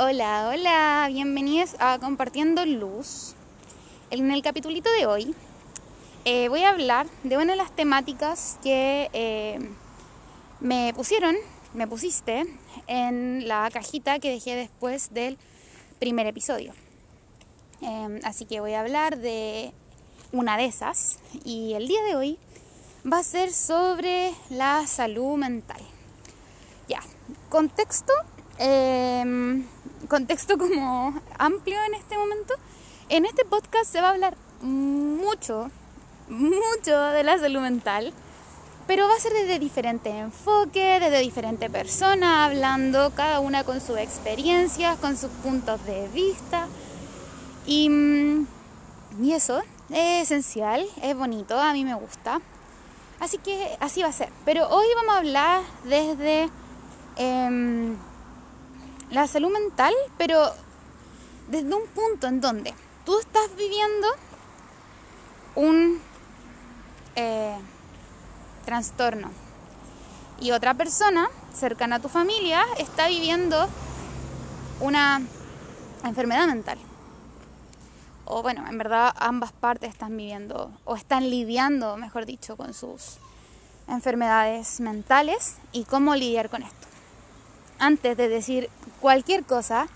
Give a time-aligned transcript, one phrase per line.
[0.00, 3.34] Hola, hola, bienvenidos a Compartiendo Luz.
[4.12, 5.34] En el capitulito de hoy
[6.24, 9.58] eh, voy a hablar de una de las temáticas que eh,
[10.60, 11.34] me pusieron,
[11.74, 12.44] me pusiste
[12.86, 15.36] en la cajita que dejé después del
[15.98, 16.74] primer episodio.
[17.80, 19.72] Em, así que voy a hablar de
[20.30, 22.38] una de esas y el día de hoy
[23.04, 25.82] va a ser sobre la salud mental.
[26.86, 27.00] Ya,
[27.48, 28.12] contexto,
[28.58, 29.66] em,
[30.06, 32.54] contexto como amplio en este momento.
[33.08, 35.70] En este podcast se va a hablar mucho,
[36.28, 38.12] mucho de la salud mental,
[38.86, 43.98] pero va a ser desde diferente enfoque, desde diferente persona, hablando cada una con sus
[43.98, 46.68] experiencias, con sus puntos de vista.
[47.66, 48.46] Y, mm,
[49.22, 52.40] y eso es esencial, es bonito, a mí me gusta.
[53.20, 54.30] Así que así va a ser.
[54.44, 56.48] Pero hoy vamos a hablar desde
[57.16, 57.96] em,
[59.10, 60.52] la salud mental, pero
[61.48, 64.08] desde un punto en donde tú estás viviendo
[65.54, 66.00] un
[67.16, 67.56] eh,
[68.64, 69.30] trastorno
[70.40, 73.68] y otra persona cercana a tu familia está viviendo
[74.80, 75.22] una
[76.04, 76.78] enfermedad mental
[78.30, 83.16] o bueno, en verdad ambas partes están viviendo o están lidiando, mejor dicho, con sus
[83.88, 86.87] enfermedades mentales y cómo lidiar con esto.
[87.78, 89.86] Antes de decir cualquier cosa,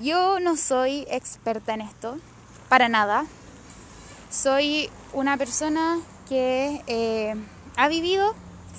[0.00, 2.18] yo no soy experta en esto,
[2.68, 3.24] para nada.
[4.30, 7.34] Soy una persona que eh,
[7.76, 8.34] ha vivido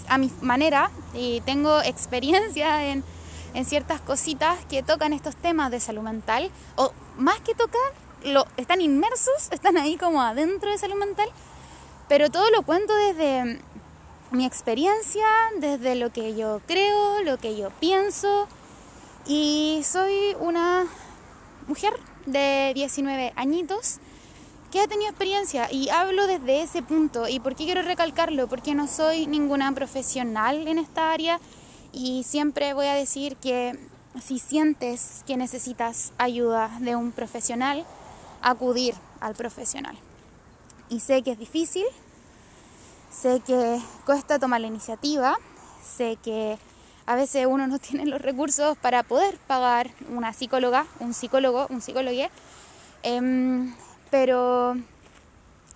[0.08, 3.04] a mi manera y tengo experiencia en,
[3.56, 7.82] en ciertas cositas que tocan estos temas de salud mental, o más que tocar,
[8.58, 11.30] están inmersos, están ahí como adentro de salud mental,
[12.08, 13.60] pero todo lo cuento desde
[14.36, 15.26] mi experiencia,
[15.60, 18.48] desde lo que yo creo, lo que yo pienso,
[19.26, 20.86] y soy una
[21.68, 21.94] mujer
[22.26, 24.00] de 19 añitos
[24.72, 27.28] que ha tenido experiencia y hablo desde ese punto.
[27.28, 28.48] ¿Y por qué quiero recalcarlo?
[28.48, 31.40] Porque no soy ninguna profesional en esta área
[31.94, 33.80] y siempre voy a decir que
[34.22, 37.86] si sientes que necesitas ayuda de un profesional,
[38.42, 39.98] acudir al profesional.
[40.90, 41.86] Y sé que es difícil,
[43.22, 45.38] sé que cuesta tomar la iniciativa,
[45.84, 46.58] sé que
[47.06, 51.82] a veces uno no tiene los recursos para poder pagar una psicóloga, un psicólogo, un
[51.82, 52.28] psicólogo,
[53.04, 53.74] em,
[54.12, 54.76] pero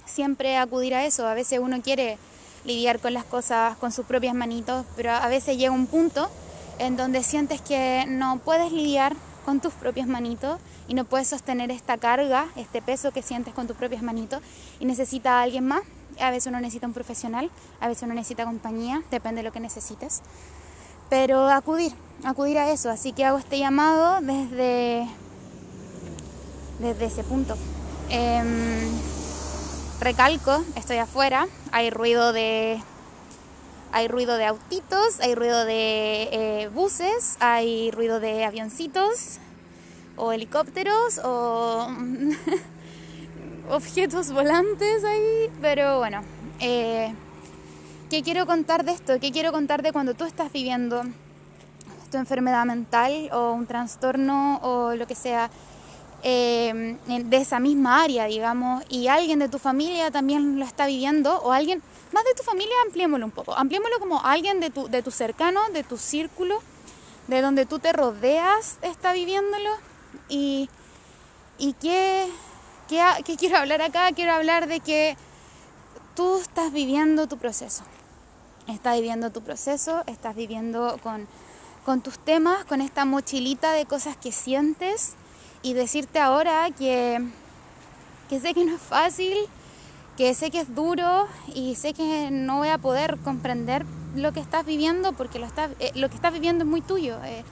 [0.06, 1.28] siempre acudir a eso.
[1.28, 2.18] A veces uno quiere
[2.66, 6.30] lidiar con las cosas con sus propias manitos, pero a veces llega un punto
[6.78, 11.72] en donde sientes que no puedes lidiar con tus propias manitos y no puedes sostener
[11.72, 14.42] esta carga, este peso que sientes con tus propias manitos
[14.80, 15.82] y necesita a alguien más.
[16.19, 17.50] A veces uno necesita un profesional,
[17.80, 20.22] a veces uno necesita compañía, depende de lo que necesites.
[21.09, 21.94] Pero acudir,
[22.24, 22.90] acudir a eso.
[22.90, 25.07] Así que hago este llamado desde,
[26.80, 27.56] desde ese punto.
[28.09, 28.90] Em,
[30.00, 32.81] recalco, estoy afuera, hay ruido de
[33.91, 39.40] hay ruido de autitos, hay ruido de eh, buses, hay ruido de avioncitos,
[40.19, 41.88] o helicópteros o
[43.69, 46.24] objetos volantes ahí, pero bueno,
[46.59, 47.13] eh,
[48.09, 49.19] ¿qué quiero contar de esto?
[49.19, 51.03] ¿Qué quiero contar de cuando tú estás viviendo
[52.12, 55.52] tu enfermedad mental o un trastorno o lo que sea
[56.24, 61.40] eh, de esa misma área, digamos, y alguien de tu familia también lo está viviendo
[61.41, 61.81] o alguien
[62.12, 65.62] más de tu familia, ampliémoslo un poco, ampliémoslo como alguien de tu, de tu cercano,
[65.74, 66.59] de tu círculo,
[67.28, 69.69] de donde tú te rodeas está viviéndolo
[70.28, 70.69] y,
[71.59, 72.28] y qué,
[73.38, 74.12] quiero hablar acá?
[74.14, 75.16] Quiero hablar de que
[76.16, 77.84] tú estás viviendo tu proceso.
[78.68, 84.32] Estás viviendo tu proceso, estás viviendo con, tus temas, con esta mochilita de cosas que
[84.32, 85.14] sientes
[85.62, 87.20] y decirte ahora que,
[88.30, 89.36] sé que no es fácil,
[90.18, 93.86] que sé que es duro y sé que no voy a poder comprender
[94.16, 95.48] lo que estás viviendo porque lo,
[95.80, 97.18] eh, que estás viviendo es muy tuyo.
[97.24, 97.44] Eh,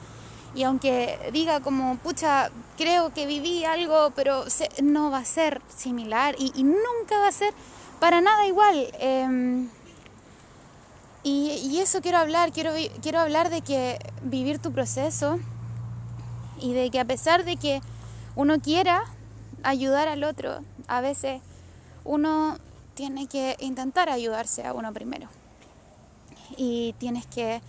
[0.58, 4.44] y aunque diga como, pucha, creo que viví algo, pero
[4.82, 7.54] no va a ser similar y, nunca va a ser
[8.00, 8.88] para nada igual.
[9.00, 9.70] Em,
[11.22, 12.72] y, eso quiero hablar, quiero,
[13.04, 15.38] quiero hablar de que vivir tu proceso
[16.60, 17.80] y de que a pesar de que
[18.36, 19.04] uno quiera
[19.62, 21.40] ayudar al otro, a veces
[22.04, 22.58] uno
[22.96, 25.28] tiene que intentar ayudarse a uno primero.
[26.58, 27.62] Y tienes que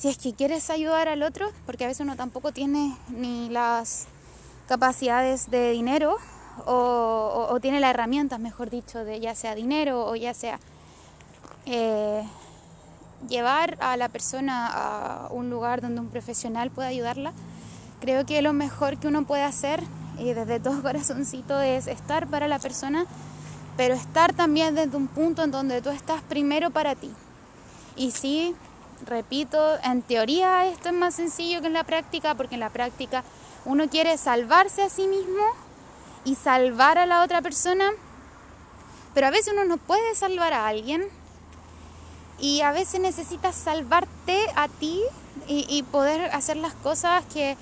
[0.00, 4.06] si es que quieres ayudar al otro, porque a veces uno tampoco tiene ni las
[4.66, 6.16] capacidades de dinero
[6.66, 10.58] o, tiene las herramientas, mejor dicho, de ya sea dinero o ya sea
[11.66, 12.24] eh,
[13.28, 17.32] llevar a la persona a un lugar donde un profesional pueda ayudarla,
[18.00, 19.82] Creo que lo mejor que uno puede hacer,
[20.18, 23.04] y desde todo corazoncito, es estar para la persona,
[23.76, 27.10] pero estar también desde un punto en donde tú estás primero para ti.
[27.96, 28.54] Y sí,
[29.06, 33.24] repito, en teoría esto es más sencillo que en la práctica, porque en la práctica
[33.64, 35.42] uno quiere salvarse a sí mismo
[36.24, 37.90] y salvar a la otra persona,
[39.14, 41.08] pero a veces uno no puede salvar a alguien
[42.38, 45.00] y a veces necesitas salvarte a ti
[45.46, 47.56] y, poder hacer las cosas que,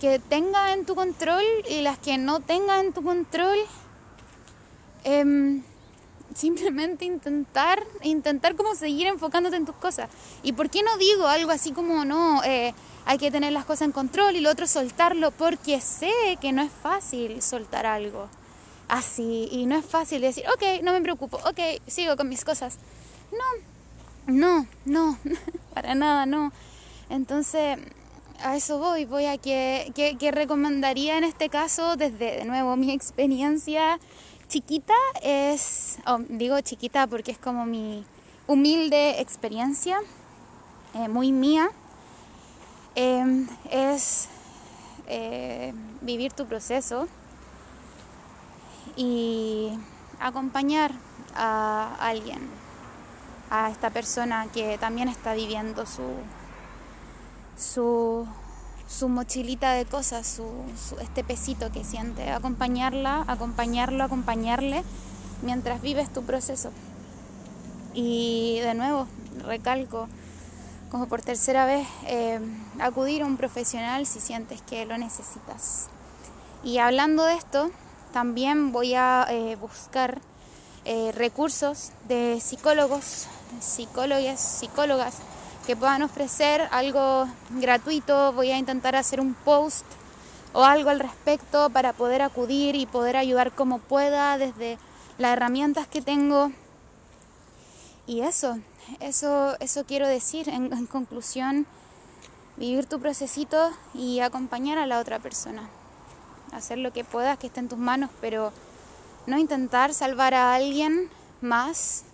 [0.00, 3.58] que tenga en tu control y las que no tenga en tu control.
[5.04, 5.62] Em,
[6.34, 10.08] simplemente intentar, intentar como seguir enfocándote en tus cosas.
[10.42, 12.74] ¿Y por qué no digo algo así como, no, eh,
[13.04, 15.30] hay que tener las cosas en control y lo otro soltarlo?
[15.30, 18.28] Porque sé que no es fácil soltar algo
[18.88, 22.78] así y no es fácil decir, ok, no me preocupo, ok, sigo con mis cosas.
[23.32, 25.18] No, no, no,
[25.74, 26.52] para nada, no.
[27.08, 27.78] Entonces,
[28.42, 32.92] a eso voy, voy a que, que recomendaría en este caso, desde de nuevo mi
[32.92, 33.98] experiencia
[34.52, 38.04] chiquita es, oh, digo chiquita porque es como mi
[38.46, 39.98] humilde experiencia,
[40.92, 41.70] eh, muy mía,
[42.94, 44.28] em, es
[45.06, 45.72] eh,
[46.02, 47.08] vivir tu proceso
[48.94, 49.70] y
[50.20, 50.92] acompañar
[51.34, 52.46] a alguien,
[53.48, 56.12] a esta persona que también está viviendo su,
[57.56, 58.26] su
[58.92, 60.44] su mochilita de cosas, su,
[61.00, 64.82] este pesito que siente, acompañarla, acompañarlo, acompañarle
[65.42, 66.70] mientras vives tu proceso.
[67.94, 69.06] Y de nuevo,
[69.46, 70.08] recalco,
[70.90, 72.38] como por tercera vez, eh,
[72.80, 75.88] acudir a un profesional si sientes que lo necesitas.
[76.62, 77.70] Y hablando de esto,
[78.12, 80.20] también voy a eh, buscar
[80.84, 83.26] eh, recursos de psicólogos,
[83.60, 85.16] psicólogas, psicólogas
[85.66, 88.32] que puedan ofrecer algo gratuito.
[88.32, 89.84] Voy a intentar hacer un post
[90.52, 94.78] o algo al respecto para poder acudir y poder ayudar como pueda desde
[95.18, 96.50] las herramientas que tengo.
[98.06, 98.58] Y eso,
[99.00, 101.66] eso, eso quiero decir en, en conclusión,
[102.56, 105.68] vivir tu procesito y acompañar a la otra persona.
[106.52, 108.52] Hacer lo que puedas que esté en tus manos, pero
[109.26, 111.08] no intentar salvar a alguien
[111.40, 112.04] más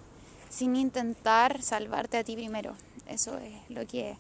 [0.51, 2.75] sin intentar salvarte a ti primero.
[3.09, 4.17] Eso es lo que,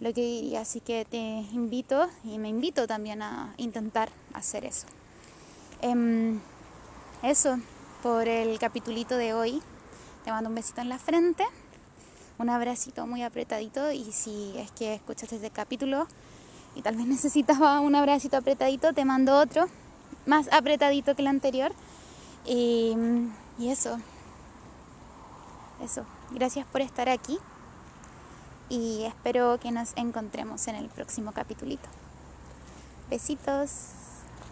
[0.00, 0.60] lo que diría.
[0.60, 4.86] Así que te invito y me invito también a intentar hacer eso.
[5.80, 6.40] Em,
[7.22, 7.58] eso
[8.02, 9.60] por el capitulito de hoy.
[10.24, 11.44] Te mando un besito en la frente,
[12.38, 16.06] un abracito muy apretadito y si es que escuchaste este capítulo
[16.76, 19.66] y tal vez necesitaba un abracito apretadito, te mando otro
[20.26, 21.72] más apretadito que el anterior.
[22.46, 22.96] Y,
[23.58, 23.98] y eso,
[25.82, 26.04] eso.
[26.30, 27.38] Gracias por estar aquí
[28.68, 31.88] y espero que nos encontremos en el próximo capitulito.
[33.10, 34.01] Besitos.